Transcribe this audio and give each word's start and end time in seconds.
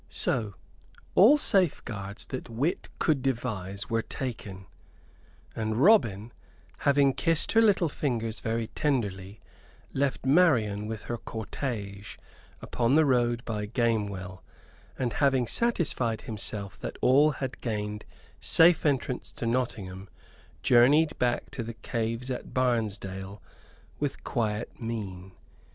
So 0.09 0.55
all 1.13 1.37
safeguards 1.37 2.25
that 2.25 2.49
wit 2.49 2.89
could 2.97 3.21
devise 3.21 3.87
were 3.87 4.01
taken, 4.01 4.65
and 5.55 5.77
Robin, 5.77 6.33
having 6.79 7.13
kissed 7.13 7.51
her 7.51 7.61
little 7.61 7.87
fingers 7.87 8.39
very 8.39 8.65
tenderly, 8.65 9.41
left 9.93 10.25
Marian 10.25 10.87
with 10.87 11.03
her 11.03 11.19
cortège, 11.19 12.17
upon 12.63 12.95
the 12.95 13.05
road 13.05 13.45
by 13.45 13.67
Gamewell, 13.67 14.41
and 14.97 15.13
having 15.13 15.45
satisfied 15.45 16.21
himself 16.21 16.79
that 16.79 16.97
all 17.01 17.33
had 17.33 17.61
gained 17.61 18.03
safe 18.39 18.87
entrance 18.87 19.31
to 19.33 19.45
Nottingham, 19.45 20.09
journeyed 20.63 21.15
back 21.19 21.51
to 21.51 21.61
the 21.61 21.75
caves 21.75 22.31
at 22.31 22.55
Barnesdale 22.55 23.39
with 23.99 24.23
quiet 24.23 24.79
mien. 24.81 25.33